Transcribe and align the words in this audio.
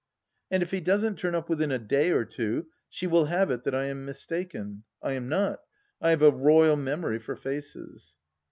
And 0.49 0.63
if 0.63 0.71
he 0.71 0.81
doesn't 0.81 1.19
turn 1.19 1.35
up 1.35 1.47
within 1.47 1.71
a 1.71 1.77
day 1.77 2.09
or 2.09 2.25
two 2.25 2.65
she 2.89 3.05
will 3.05 3.25
have 3.25 3.51
it 3.51 3.63
that 3.65 3.75
I 3.75 3.85
am 3.85 4.03
mistaken— 4.03 4.81
I 5.03 5.11
am 5.11 5.29
not; 5.29 5.59
I 6.01 6.09
have 6.09 6.23
a 6.23 6.31
royal 6.31 6.75
memory 6.75 7.19
for 7.19 7.35
faces. 7.35 8.15